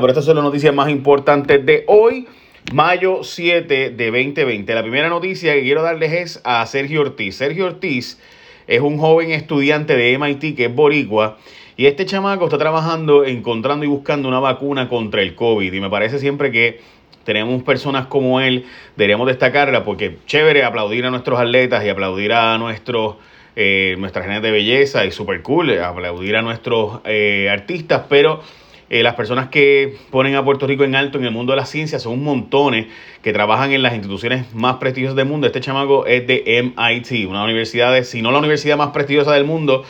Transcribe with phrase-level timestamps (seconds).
[0.00, 2.26] Pero estas son las noticias más importantes de hoy,
[2.74, 4.74] mayo 7 de 2020.
[4.74, 7.36] La primera noticia que quiero darles es a Sergio Ortiz.
[7.36, 8.20] Sergio Ortiz
[8.66, 11.38] es un joven estudiante de MIT que es boricua.
[11.78, 15.72] Y este chamaco está trabajando, encontrando y buscando una vacuna contra el COVID.
[15.72, 16.80] Y me parece siempre que
[17.24, 18.66] tenemos personas como él,
[18.96, 23.16] deberíamos destacarla porque chévere aplaudir a nuestros atletas y aplaudir a nuestros,
[23.56, 28.42] eh, nuestras genes de belleza y super cool, aplaudir a nuestros eh, artistas, pero
[28.88, 31.66] eh, las personas que ponen a Puerto Rico en alto en el mundo de la
[31.66, 32.86] ciencia son un montones
[33.20, 35.48] que trabajan en las instituciones más prestigiosas del mundo.
[35.48, 39.84] Este chamaco es de MIT, una universidad, si no la universidad más prestigiosa del mundo,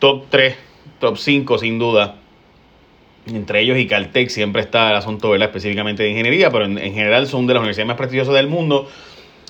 [0.00, 0.56] top 3,
[0.98, 2.16] top 5 sin duda.
[3.26, 5.48] Entre ellos y Caltech siempre está el asunto, ¿verdad?
[5.48, 8.88] Específicamente de ingeniería, pero en, general son de las universidades más prestigiosas del mundo.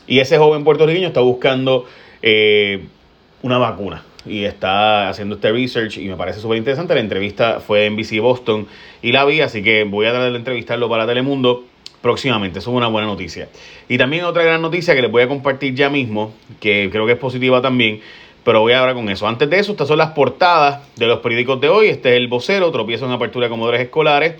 [0.06, 1.86] Y ese joven puertorriqueño está buscando
[2.20, 2.84] eh,
[3.42, 6.94] una vacuna y está haciendo este research y me parece súper interesante.
[6.94, 8.66] La entrevista fue en BC Boston
[9.02, 11.64] y la vi, así que voy a tratar de entrevistarlo para Telemundo
[12.00, 12.58] próximamente.
[12.58, 13.48] Eso es una buena noticia.
[13.88, 17.12] Y también otra gran noticia que les voy a compartir ya mismo, que creo que
[17.12, 18.00] es positiva también,
[18.44, 19.26] pero voy ahora con eso.
[19.26, 21.88] Antes de eso, estas son las portadas de los periódicos de hoy.
[21.88, 24.34] Este es el vocero, tropiezo en apertura de comedores escolares.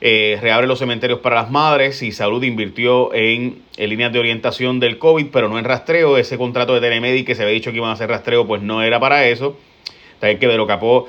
[0.00, 4.98] Eh, reabre los cementerios para las madres y Salud invirtió en, líneas de orientación del
[4.98, 6.18] COVID, pero no en rastreo.
[6.18, 8.82] Ese contrato de Telemedic que se había dicho que iban a hacer rastreo, pues no
[8.82, 9.56] era para eso.
[10.20, 11.08] También que de lo capó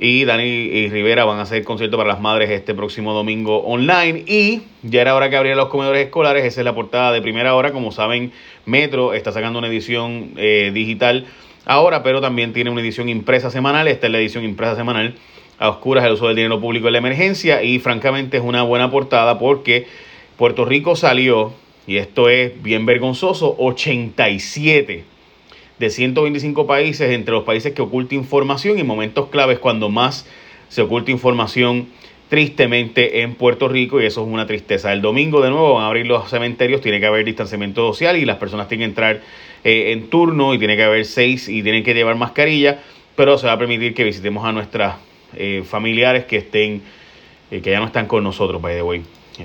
[0.00, 4.22] y Dani y Rivera van a hacer concierto para las madres este próximo domingo online.
[4.26, 6.44] Y ya era hora que abrieran los comedores escolares.
[6.44, 7.72] Esa es la portada de primera hora.
[7.72, 8.32] Como saben,
[8.64, 11.26] Metro está sacando una edición eh, digital
[11.64, 13.88] ahora, pero también tiene una edición impresa semanal.
[13.88, 15.16] Esta es la edición impresa semanal
[15.58, 18.90] a oscuras el uso del dinero público en la emergencia y francamente es una buena
[18.90, 19.86] portada porque
[20.36, 21.52] Puerto Rico salió,
[21.86, 25.04] y esto es bien vergonzoso, 87
[25.78, 30.26] de 125 países entre los países que oculta información y momentos claves cuando más
[30.68, 31.88] se oculta información
[32.28, 34.92] tristemente en Puerto Rico y eso es una tristeza.
[34.92, 38.24] El domingo de nuevo van a abrir los cementerios, tiene que haber distanciamiento social y
[38.24, 39.22] las personas tienen que entrar
[39.64, 42.80] eh, en turno y tiene que haber seis y tienen que llevar mascarilla,
[43.16, 44.96] pero se va a permitir que visitemos a nuestras
[45.36, 46.82] eh, familiares que estén,
[47.50, 49.02] eh, que ya no están con nosotros, by the way,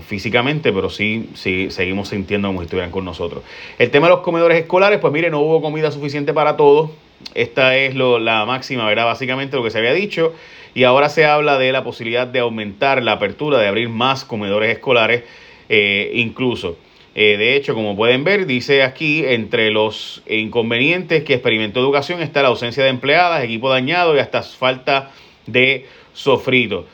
[0.07, 3.43] físicamente, pero sí, sí seguimos sintiendo como si estuvieran con nosotros.
[3.77, 6.91] El tema de los comedores escolares, pues mire, no hubo comida suficiente para todos.
[7.35, 9.05] Esta es lo, la máxima, ¿verdad?
[9.05, 10.33] Básicamente lo que se había dicho.
[10.73, 14.71] Y ahora se habla de la posibilidad de aumentar la apertura, de abrir más comedores
[14.71, 15.23] escolares,
[15.69, 16.77] eh, incluso.
[17.13, 22.47] de hecho, como pueden ver, dice aquí, entre los inconvenientes que experimentó educación está la
[22.47, 25.11] ausencia de empleadas, equipo dañado y hasta falta
[25.47, 26.85] de sofrito.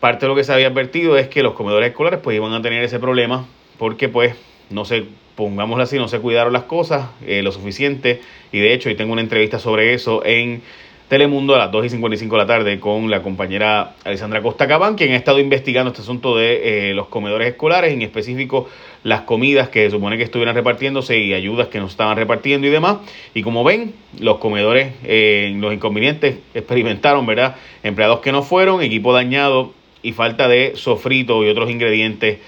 [0.00, 2.62] Parte de lo que se había advertido es que los comedores escolares pues iban a
[2.62, 3.46] tener ese problema
[3.78, 4.34] porque pues
[4.70, 5.04] no se,
[5.36, 8.20] pongámoslo así, no se cuidaron las cosas eh, lo suficiente
[8.50, 10.62] y de hecho hoy tengo una entrevista sobre eso en
[11.12, 14.94] Telemundo a las 2 y 55 de la tarde con la compañera Alessandra Costa Cabán,
[14.94, 18.70] quien ha estado investigando este asunto de eh, los comedores escolares, en específico
[19.04, 22.70] las comidas que se supone que estuvieran repartiéndose y ayudas que nos estaban repartiendo y
[22.70, 22.96] demás.
[23.34, 27.56] Y como ven, los comedores, eh, los inconvenientes experimentaron, ¿verdad?
[27.82, 32.38] Empleados que no fueron, equipo dañado y falta de sofrito y otros ingredientes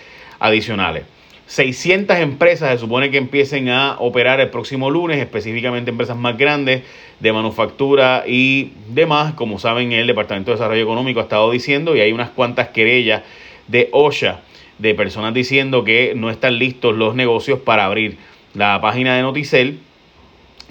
[0.40, 1.04] adicionales.
[1.46, 6.82] 600 empresas se supone que empiecen a operar el próximo lunes, específicamente empresas más grandes
[7.20, 9.34] de manufactura y demás.
[9.34, 13.22] Como saben, el Departamento de Desarrollo Económico ha estado diciendo y hay unas cuantas querellas
[13.68, 14.40] de OSHA
[14.78, 18.16] de personas diciendo que no están listos los negocios para abrir.
[18.54, 19.78] La página de Noticel,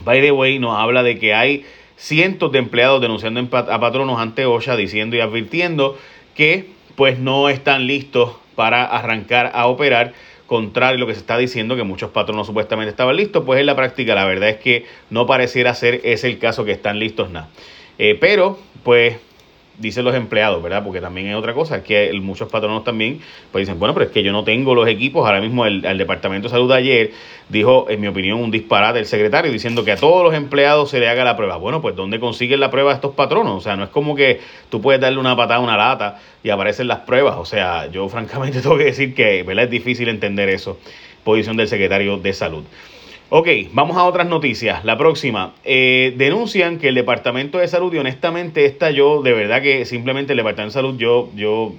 [0.03, 1.65] by the way, nos habla de que hay
[1.97, 5.97] cientos de empleados denunciando a patronos ante OSHA diciendo y advirtiendo
[6.35, 10.13] que pues no están listos para arrancar a operar
[10.47, 13.65] contrario a lo que se está diciendo, que muchos patronos supuestamente estaban listos, pues en
[13.65, 17.29] la práctica la verdad es que no pareciera ser ese el caso que están listos
[17.29, 17.49] nada.
[17.97, 19.17] Eh, pero, pues
[19.77, 20.83] dicen los empleados, ¿verdad?
[20.83, 23.19] Porque también hay otra cosa, que muchos patronos también
[23.51, 25.25] pues dicen, bueno, pero es que yo no tengo los equipos.
[25.25, 27.11] Ahora mismo el, Departamento de Salud ayer
[27.49, 30.99] dijo, en mi opinión, un disparate el secretario diciendo que a todos los empleados se
[30.99, 31.57] le haga la prueba.
[31.57, 33.57] Bueno, pues ¿dónde consiguen la prueba estos patronos?
[33.57, 36.49] O sea, no es como que tú puedes darle una patada a una lata y
[36.49, 37.35] aparecen las pruebas.
[37.37, 39.65] O sea, yo francamente tengo que decir que, ¿verdad?
[39.65, 40.77] Es difícil entender eso,
[41.23, 42.63] posición del secretario de Salud.
[43.35, 44.85] Ok, vamos a otras noticias.
[44.85, 45.55] La próxima.
[45.63, 50.33] Eh, denuncian que el Departamento de Salud, y honestamente esta yo, de verdad que simplemente
[50.33, 51.73] el Departamento de Salud yo, yo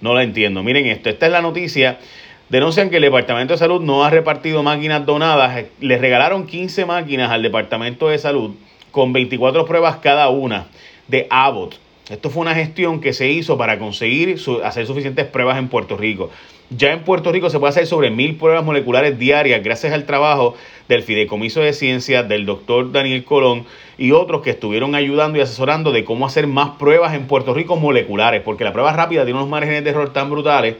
[0.00, 0.64] no la entiendo.
[0.64, 2.00] Miren esto, esta es la noticia.
[2.48, 5.66] Denuncian que el Departamento de Salud no ha repartido máquinas donadas.
[5.78, 8.56] Les regalaron 15 máquinas al Departamento de Salud
[8.90, 10.66] con 24 pruebas cada una
[11.06, 11.76] de Abbott.
[12.10, 16.30] Esto fue una gestión que se hizo para conseguir hacer suficientes pruebas en Puerto Rico.
[16.70, 20.54] Ya en Puerto Rico se puede hacer sobre mil pruebas moleculares diarias gracias al trabajo
[20.88, 23.66] del Fideicomiso de Ciencias, del doctor Daniel Colón
[23.98, 27.76] y otros que estuvieron ayudando y asesorando de cómo hacer más pruebas en Puerto Rico
[27.76, 30.76] moleculares, porque la prueba rápida tiene unos márgenes de error tan brutales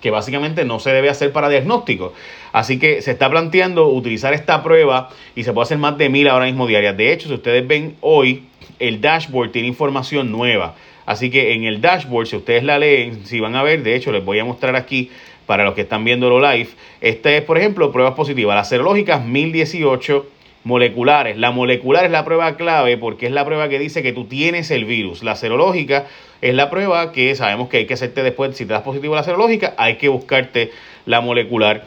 [0.00, 2.12] que básicamente no se debe hacer para diagnóstico.
[2.50, 6.28] Así que se está planteando utilizar esta prueba y se puede hacer más de mil
[6.28, 6.96] ahora mismo diarias.
[6.96, 8.42] De hecho, si ustedes ven hoy,
[8.80, 10.74] el dashboard tiene información nueva.
[11.06, 14.12] Así que en el dashboard, si ustedes la leen, si van a ver, de hecho
[14.12, 15.10] les voy a mostrar aquí
[15.46, 16.68] para los que están viendo lo live.
[17.00, 18.54] Esta es, por ejemplo, pruebas positivas.
[18.54, 20.26] Las serológicas 1018
[20.64, 21.36] moleculares.
[21.36, 24.70] La molecular es la prueba clave porque es la prueba que dice que tú tienes
[24.70, 25.22] el virus.
[25.22, 26.06] La serológica
[26.40, 29.18] es la prueba que sabemos que hay que hacerte después, si te das positivo a
[29.18, 30.70] la serológica, hay que buscarte
[31.06, 31.84] la molecular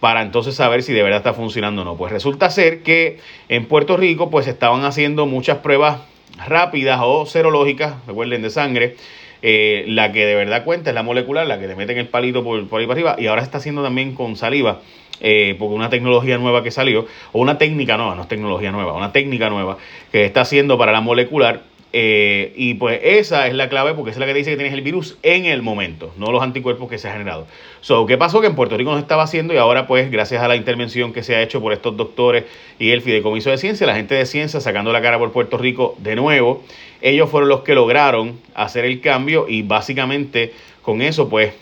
[0.00, 1.96] para entonces saber si de verdad está funcionando o no.
[1.96, 3.18] Pues resulta ser que
[3.48, 5.98] en Puerto Rico pues estaban haciendo muchas pruebas
[6.46, 8.96] rápidas o serológicas, recuerden de sangre,
[9.48, 12.42] eh, la que de verdad cuenta es la molecular, la que te meten el palito
[12.42, 14.80] por, por ahí para arriba y ahora está haciendo también con saliva
[15.20, 18.94] eh, porque una tecnología nueva que salió, o una técnica nueva, no es tecnología nueva,
[18.94, 19.78] una técnica nueva
[20.10, 21.62] que está haciendo para la molecular.
[21.98, 24.82] Eh, y pues esa es la clave porque es la que dice que tienes el
[24.82, 27.46] virus en el momento, no los anticuerpos que se ha generado.
[27.80, 28.42] So, ¿qué pasó?
[28.42, 31.14] Que en Puerto Rico no se estaba haciendo y ahora pues gracias a la intervención
[31.14, 32.44] que se ha hecho por estos doctores
[32.78, 35.96] y el Fideicomiso de Ciencia, la gente de ciencia sacando la cara por Puerto Rico
[35.96, 36.62] de nuevo,
[37.00, 40.52] ellos fueron los que lograron hacer el cambio y básicamente
[40.82, 41.54] con eso pues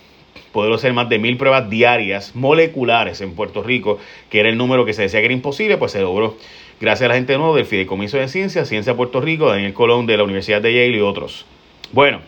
[0.55, 3.99] poder hacer más de mil pruebas diarias moleculares en Puerto Rico,
[4.29, 6.37] que era el número que se decía que era imposible, pues se logró
[6.79, 10.15] gracias a la gente de del Fideicomiso de Ciencias, Ciencia Puerto Rico, Daniel Colón de
[10.15, 11.45] la Universidad de Yale y otros.
[11.91, 12.21] Bueno,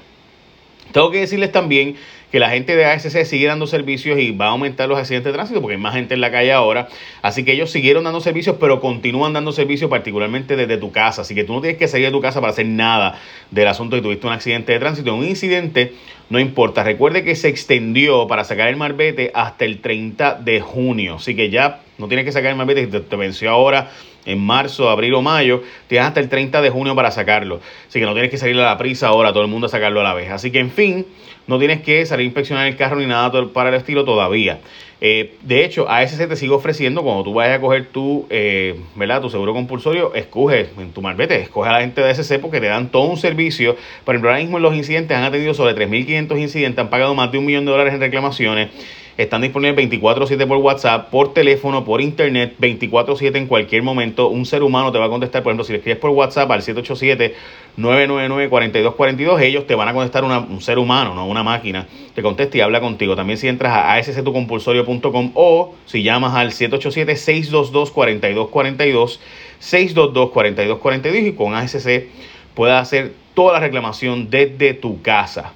[0.91, 1.95] tengo que decirles también
[2.31, 5.33] que la gente de ASC sigue dando servicios y va a aumentar los accidentes de
[5.33, 6.89] tránsito porque hay más gente en la calle ahora.
[7.21, 11.21] Así que ellos siguieron dando servicios, pero continúan dando servicios particularmente desde tu casa.
[11.21, 13.19] Así que tú no tienes que salir de tu casa para hacer nada
[13.51, 15.15] del asunto de que tuviste un accidente de tránsito.
[15.15, 15.93] Un incidente
[16.29, 16.83] no importa.
[16.83, 21.15] Recuerde que se extendió para sacar el marbete hasta el 30 de junio.
[21.15, 22.87] Así que ya no tienes que sacar el marbete.
[22.87, 23.91] Te, te venció ahora
[24.25, 25.63] en marzo, abril o mayo.
[25.87, 27.59] Tienes hasta el 30 de junio para sacarlo.
[27.87, 30.01] Así que no tienes que salir a la prisa ahora, todo el mundo a sacarlo
[30.01, 30.29] a la vez.
[30.29, 31.05] Así que, en fin,
[31.47, 34.59] no tienes que salir a inspeccionar el carro ni nada para el estilo todavía.
[34.99, 39.21] Eh, de hecho, ASC te sigue ofreciendo cuando tú vayas a coger tu, eh, ¿verdad?
[39.21, 42.67] tu seguro compulsorio, escoge en tu marbete, escoge a la gente de ASC porque te
[42.67, 43.75] dan todo un servicio.
[44.03, 47.31] Por ejemplo, ahora mismo en los incidentes han atendido sobre 3.500 incidentes, han pagado más
[47.31, 48.69] de un millón de dólares en reclamaciones.
[49.17, 54.27] Están disponibles 24/7 por WhatsApp, por teléfono, por internet, 24/7 en cualquier momento.
[54.27, 56.61] Un ser humano te va a contestar, por ejemplo, si le escribes por WhatsApp al
[56.61, 61.87] 787-999-4242, ellos te van a contestar un ser humano, no una máquina.
[62.13, 63.15] Te contesta y habla contigo.
[63.15, 64.86] También si entras a asctucompulsorio.com
[65.33, 69.19] o si llamas al 787-622-4242,
[69.61, 72.05] 622-4242 y con ASC
[72.53, 75.53] puedes hacer toda la reclamación desde tu casa.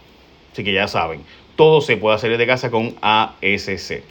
[0.51, 1.22] Así que ya saben
[1.62, 4.01] todo se puede hacer desde casa con ASC.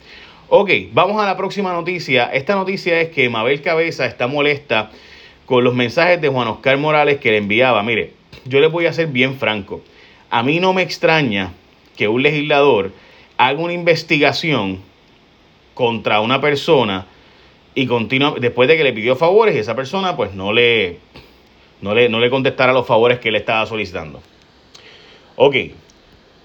[0.47, 2.27] Ok, vamos a la próxima noticia.
[2.27, 4.89] Esta noticia es que Mabel Cabeza está molesta
[5.45, 7.83] con los mensajes de Juan Oscar Morales que le enviaba.
[7.83, 8.13] Mire,
[8.45, 9.81] yo le voy a ser bien franco.
[10.29, 11.51] A mí no me extraña
[11.97, 12.93] que un legislador
[13.37, 14.79] haga una investigación
[15.81, 17.07] contra una persona
[17.73, 20.99] y continúa después de que le pidió favores y esa persona pues no le,
[21.81, 24.21] no le, no le contestara los favores que le estaba solicitando.
[25.37, 25.55] Ok,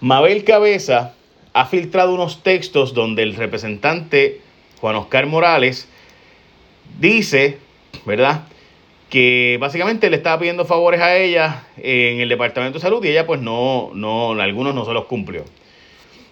[0.00, 1.14] Mabel Cabeza
[1.52, 4.40] ha filtrado unos textos donde el representante
[4.80, 5.86] Juan Oscar Morales
[6.98, 7.58] dice,
[8.06, 8.44] ¿verdad?
[9.10, 13.26] Que básicamente le estaba pidiendo favores a ella en el Departamento de Salud y ella
[13.26, 15.44] pues no, no, algunos no se los cumplió.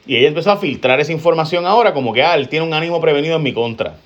[0.06, 3.00] Y ella empezó a filtrar esa información ahora como que, ah, él tiene un ánimo
[3.00, 3.97] prevenido en mi contra.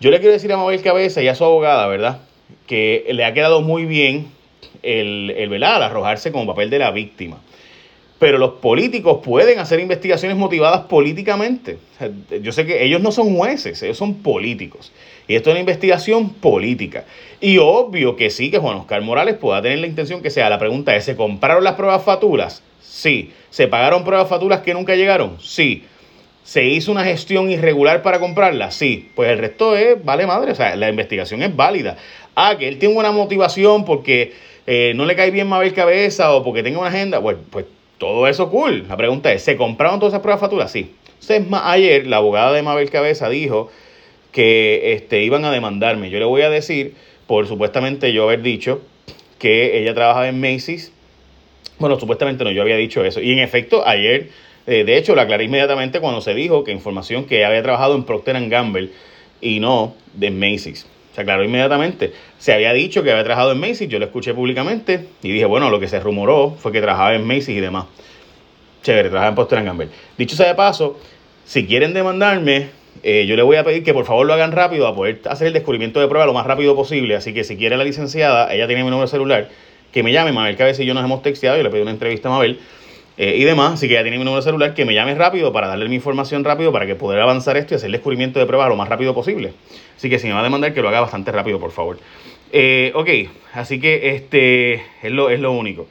[0.00, 2.20] Yo le quiero decir a Mabel Cabeza y a su abogada, ¿verdad?
[2.66, 4.28] Que le ha quedado muy bien
[4.82, 7.38] el, el, el arrojarse como papel de la víctima
[8.20, 11.78] pero los políticos pueden hacer investigaciones motivadas políticamente.
[12.42, 14.92] Yo sé que ellos no son jueces, ellos son políticos.
[15.30, 17.04] Y esto es una investigación política.
[17.40, 20.50] Y obvio que sí, que Juan Oscar Morales pueda tener la intención que sea.
[20.50, 22.64] La pregunta es, ¿se compraron las pruebas fatulas?
[22.80, 23.32] Sí.
[23.48, 25.40] ¿Se pagaron pruebas fatulas que nunca llegaron?
[25.40, 25.84] Sí.
[26.42, 28.74] ¿Se hizo una gestión irregular para comprarlas?
[28.74, 29.08] Sí.
[29.14, 31.96] Pues el resto es, vale madre, o sea, la investigación es válida.
[32.34, 34.32] Ah, que él tiene una motivación porque
[34.66, 37.66] eh, no le cae bien Mabel Cabeza o porque tenga una agenda, bueno, pues
[37.98, 38.88] todo eso cool.
[38.88, 40.72] La pregunta es, ¿se compraron todas esas pruebas facturas?
[40.72, 40.92] Sí.
[41.20, 43.70] Entonces, ayer la abogada de Mabel Cabeza dijo
[44.32, 46.10] que este, iban a demandarme.
[46.10, 46.94] Yo le voy a decir,
[47.26, 48.80] por supuestamente yo haber dicho
[49.38, 50.92] que ella trabajaba en Macy's.
[51.78, 53.20] Bueno, supuestamente no, yo había dicho eso.
[53.20, 54.28] Y en efecto, ayer,
[54.66, 58.04] eh, de hecho, la aclaré inmediatamente cuando se dijo que información que había trabajado en
[58.04, 58.90] Procter Gamble
[59.40, 60.86] y no de Macy's.
[61.14, 62.12] Se aclaró inmediatamente.
[62.38, 65.70] Se había dicho que había trabajado en Macy's, yo lo escuché públicamente y dije, bueno,
[65.70, 67.86] lo que se rumoró fue que trabajaba en Macy's y demás.
[68.82, 69.88] Chévere, trabajaba en Procter Gamble.
[70.16, 71.00] Dicho sea de paso,
[71.44, 72.68] si quieren demandarme,
[73.02, 75.46] eh, yo le voy a pedir que por favor lo hagan rápido a poder hacer
[75.46, 77.16] el descubrimiento de prueba lo más rápido posible.
[77.16, 79.48] Así que si quiere la licenciada, ella tiene mi número de celular,
[79.92, 82.28] que me llame, Mabel Cabeza y yo nos hemos texteado, yo le pedí una entrevista
[82.28, 82.60] a Mabel
[83.16, 83.74] eh, y demás.
[83.74, 85.96] Así que ella tiene mi número de celular, que me llame rápido para darle mi
[85.96, 88.88] información rápido para que poder avanzar esto y hacer el descubrimiento de prueba lo más
[88.88, 89.52] rápido posible.
[89.96, 91.98] Así que si me va a demandar, que lo haga bastante rápido, por favor.
[92.52, 93.08] Eh, ok,
[93.54, 95.86] así que este es lo, es lo único.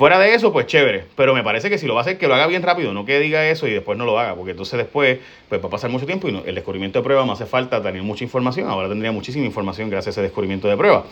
[0.00, 1.04] Fuera de eso, pues chévere.
[1.14, 3.04] Pero me parece que si lo va a hacer, que lo haga bien rápido, no
[3.04, 5.18] que diga eso y después no lo haga, porque entonces después
[5.50, 8.02] pues va a pasar mucho tiempo y el descubrimiento de prueba no hace falta tener
[8.02, 8.66] mucha información.
[8.66, 11.04] Ahora tendría muchísima información gracias a ese descubrimiento de prueba.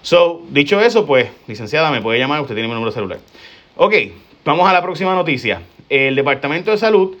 [0.00, 3.18] So, dicho eso, pues, licenciada, me puede llamar, usted tiene mi número celular.
[3.74, 3.94] Ok,
[4.44, 5.62] vamos a la próxima noticia.
[5.88, 7.16] El Departamento de Salud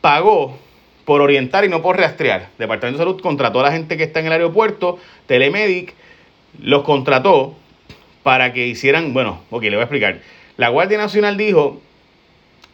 [0.00, 0.56] pagó
[1.04, 2.50] por orientar y no por rastrear.
[2.52, 5.92] El Departamento de Salud contrató a la gente que está en el aeropuerto, Telemedic,
[6.60, 7.56] los contrató
[8.22, 10.20] para que hicieran, bueno, ok, le voy a explicar
[10.56, 11.80] la Guardia Nacional dijo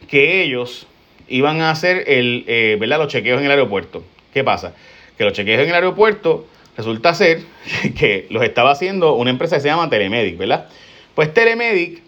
[0.09, 0.87] que ellos
[1.27, 2.97] iban a hacer el, eh, ¿verdad?
[2.97, 4.03] los chequeos en el aeropuerto.
[4.33, 4.73] ¿Qué pasa?
[5.17, 7.41] Que los chequeos en el aeropuerto resulta ser
[7.97, 10.67] que los estaba haciendo una empresa que se llama Telemedic, ¿verdad?
[11.15, 12.01] Pues Telemedic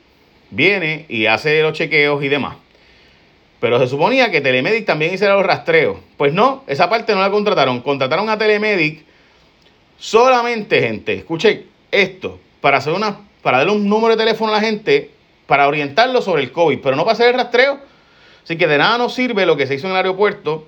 [0.49, 2.57] viene y hace los chequeos y demás.
[3.59, 5.97] Pero se suponía que Telemedic también hiciera los rastreos.
[6.17, 7.81] Pues no, esa parte no la contrataron.
[7.81, 9.03] Contrataron a Telemedic
[9.99, 14.61] solamente, gente, escuchen esto, para hacer una, para darle un número de teléfono a la
[14.61, 15.11] gente
[15.51, 17.77] para orientarlo sobre el COVID, pero no para hacer el rastreo.
[18.41, 20.65] Así que de nada nos sirve lo que se hizo en el aeropuerto,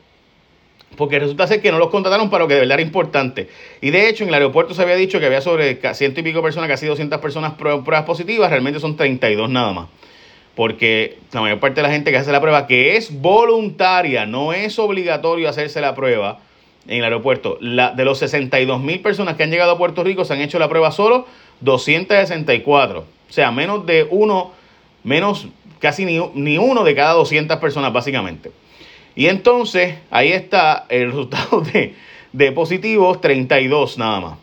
[0.98, 3.48] porque resulta ser que no los contrataron para lo que de verdad era importante.
[3.80, 6.42] Y de hecho, en el aeropuerto se había dicho que había sobre ciento y pico
[6.42, 9.88] personas, casi 200 personas pruebas positivas, realmente son 32 nada más.
[10.54, 14.52] Porque la mayor parte de la gente que hace la prueba, que es voluntaria, no
[14.52, 16.40] es obligatorio hacerse la prueba
[16.90, 17.58] en el aeropuerto.
[17.62, 20.60] La, de los 62 mil personas que han llegado a Puerto Rico, se han hecho
[20.60, 21.26] la prueba solo
[21.62, 23.00] 264.
[23.00, 24.52] O sea, menos de uno
[25.04, 25.48] menos
[25.80, 28.52] casi ni, ni uno de cada 200 personas básicamente.
[29.16, 31.96] Y entonces ahí está el resultado de,
[32.32, 34.38] de positivos 32 nada más.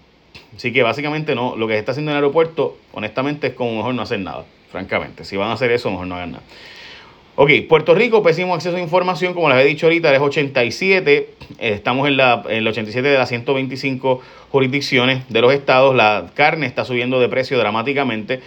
[0.56, 3.76] Así que básicamente no, lo que se está haciendo en el aeropuerto, honestamente, es como
[3.76, 5.24] mejor no hacer nada, francamente.
[5.24, 6.42] Si van a hacer eso, mejor no hagan nada.
[7.36, 11.30] Ok, Puerto Rico, pésimo acceso a información, como les he dicho ahorita, es 87.
[11.58, 15.94] Estamos en, la, en el 87 de las 125 jurisdicciones de los estados.
[15.94, 18.40] La carne está subiendo de precio dramáticamente.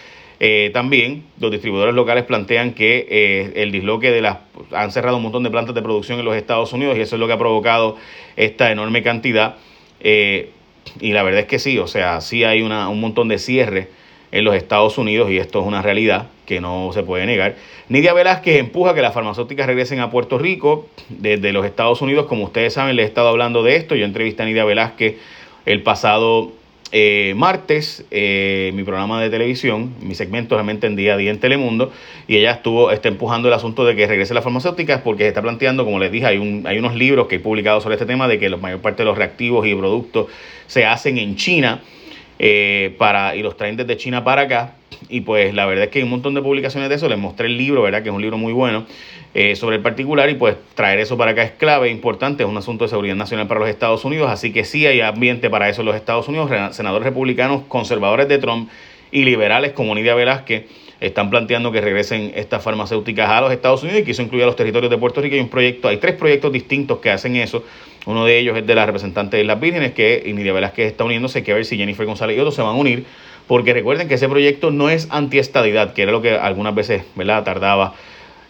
[0.45, 4.39] Eh, también los distribuidores locales plantean que eh, el disloque de las...
[4.73, 7.21] han cerrado un montón de plantas de producción en los Estados Unidos y eso es
[7.21, 7.95] lo que ha provocado
[8.35, 9.55] esta enorme cantidad.
[10.01, 10.49] Eh,
[10.99, 13.87] y la verdad es que sí, o sea, sí hay una, un montón de cierre
[14.33, 17.55] en los Estados Unidos y esto es una realidad que no se puede negar.
[17.87, 22.25] Nidia Velázquez empuja que las farmacéuticas regresen a Puerto Rico desde los Estados Unidos.
[22.25, 23.95] Como ustedes saben, les he estado hablando de esto.
[23.95, 25.15] Yo entrevisté a Nidia Velázquez
[25.65, 26.51] el pasado
[26.95, 31.39] eh, martes eh, mi programa de televisión, mi segmento realmente en día a día en
[31.39, 31.91] Telemundo,
[32.27, 35.41] y ella estuvo está empujando el asunto de que regrese la farmacéutica porque se está
[35.41, 38.27] planteando, como les dije, hay, un, hay unos libros que he publicado sobre este tema
[38.27, 40.27] de que la mayor parte de los reactivos y productos
[40.67, 41.81] se hacen en China
[42.37, 44.75] eh, para, y los traen desde China para acá.
[45.09, 47.07] Y pues la verdad es que hay un montón de publicaciones de eso.
[47.09, 48.03] Les mostré el libro, ¿verdad?
[48.03, 48.85] Que es un libro muy bueno.
[49.35, 52.55] Eh, sobre el particular y pues traer eso para acá es clave, importante, es un
[52.55, 55.81] asunto de seguridad nacional para los Estados Unidos, así que sí hay ambiente para eso
[55.81, 56.51] en los Estados Unidos.
[56.75, 58.69] Senadores republicanos, conservadores de Trump
[59.11, 60.65] y liberales como Nidia Velázquez
[60.99, 64.55] están planteando que regresen estas farmacéuticas a los Estados Unidos y que eso incluya los
[64.55, 65.33] territorios de Puerto Rico.
[65.33, 67.63] Hay un proyecto, hay tres proyectos distintos que hacen eso.
[68.05, 71.39] Uno de ellos es de la representante de las vírgenes, que Nidia Velázquez está uniéndose,
[71.39, 73.05] hay que ver si Jennifer González y otros se van a unir,
[73.47, 77.43] porque recuerden que ese proyecto no es antiestadidad, que era lo que algunas veces ¿verdad?
[77.43, 77.93] tardaba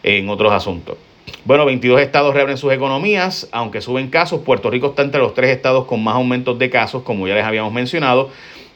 [0.04, 0.98] en otros asuntos.
[1.46, 4.42] Bueno, 22 estados reabren sus economías, aunque suben casos.
[4.42, 7.44] Puerto Rico está entre los tres estados con más aumentos de casos, como ya les
[7.44, 8.30] habíamos mencionado.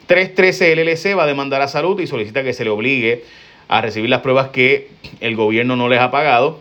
[0.08, 3.24] 313 LLC va a demandar a salud y solicita que se le obligue
[3.68, 6.60] a recibir las pruebas que el gobierno no les ha pagado.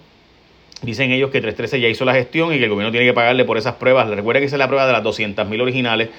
[0.82, 3.44] Dicen ellos que 313 ya hizo la gestión y que el gobierno tiene que pagarle
[3.44, 4.08] por esas pruebas.
[4.08, 6.10] Recuerden que esa es la prueba de las 200 mil originales,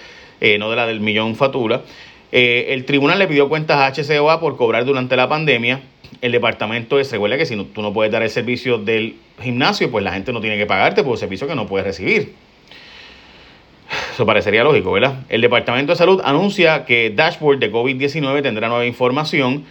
[0.42, 1.82] eh, no de la del millón fatura.
[2.32, 5.82] Eh, el tribunal le pidió cuentas a HCOA por cobrar durante la pandemia
[6.22, 10.04] el departamento es, recuerda que si tú no puedes dar el servicio del gimnasio, pues
[10.04, 12.34] la gente no tiene que pagarte por servicio que no puedes recibir.
[14.14, 15.26] Eso parecería lógico, ¿verdad?
[15.30, 19.66] El Departamento de Salud anuncia que Dashboard de COVID-19 tendrá nueva información.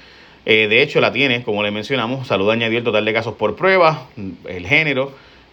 [0.44, 2.28] Eh, de hecho, la tiene, como le mencionamos.
[2.28, 4.06] Salud añadió el total de casos por prueba,
[4.48, 5.12] el género,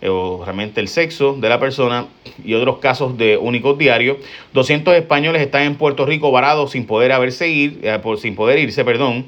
[0.10, 2.08] o realmente el sexo de la persona
[2.44, 4.18] y otros casos de únicos diarios.
[4.54, 8.84] 200 españoles están en Puerto Rico varados sin poder haberse ir, eh, sin poder irse,
[8.84, 9.26] perdón.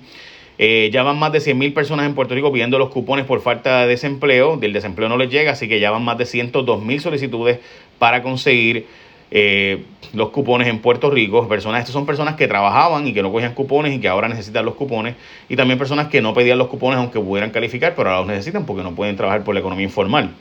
[0.57, 3.41] Eh, ya van más de 100 mil personas en Puerto Rico pidiendo los cupones por
[3.41, 4.57] falta de desempleo.
[4.57, 7.59] Del desempleo no les llega, así que ya van más de 102 mil solicitudes
[7.99, 8.85] para conseguir
[9.31, 11.47] eh, los cupones en Puerto Rico.
[11.47, 14.63] Personas, estas son personas que trabajaban y que no cogían cupones y que ahora necesitan
[14.63, 15.15] los cupones.
[15.49, 18.65] Y también personas que no pedían los cupones aunque pudieran calificar, pero ahora los necesitan
[18.65, 20.31] porque no pueden trabajar por la economía informal.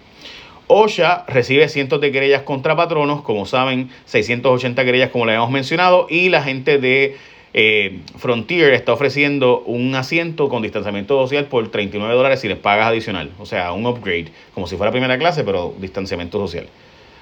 [0.67, 6.07] OSHA recibe cientos de querellas contra patronos, como saben, 680 querellas como le habíamos mencionado,
[6.09, 7.17] y la gente de
[7.53, 12.89] eh, Frontier está ofreciendo un asiento con distanciamiento social por 39 dólares si les pagas
[12.89, 16.67] adicional, o sea, un upgrade, como si fuera primera clase, pero distanciamiento social.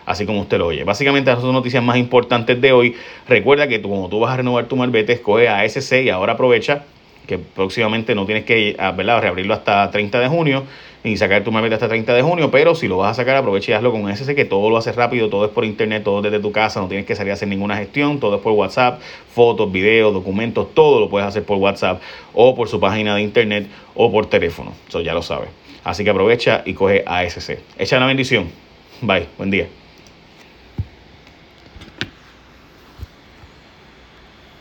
[0.04, 0.82] Así como usted lo oye.
[0.82, 2.96] Básicamente, esas son noticias más importantes de hoy.
[3.28, 6.86] Recuerda que tú, como tú vas a renovar tu malvete, escoge ASC y ahora aprovecha
[7.26, 9.20] que próximamente no tienes que ah, ¿verdad?
[9.20, 10.64] reabrirlo hasta 30 de junio
[11.04, 13.72] y sacar tu malvete hasta 30 de junio, pero si lo vas a sacar, aprovecha
[13.72, 16.38] y hazlo con SC, que todo lo hace rápido, todo es por internet, todo desde
[16.38, 19.00] tu casa, no tienes que salir a hacer ninguna gestión, todo es por WhatsApp,
[19.34, 22.00] fotos, videos, documentos, todo lo puedes hacer por WhatsApp
[22.34, 25.48] o por su página de internet o por teléfono, eso ya lo sabes.
[25.84, 27.58] Así que aprovecha y coge ASC.
[27.76, 28.48] Echa la bendición.
[29.00, 29.81] Bye, buen día.